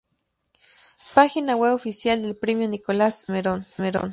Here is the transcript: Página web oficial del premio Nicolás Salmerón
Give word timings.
Página 1.13 1.55
web 1.55 1.73
oficial 1.75 2.23
del 2.23 2.35
premio 2.35 2.67
Nicolás 2.67 3.17
Salmerón 3.23 3.65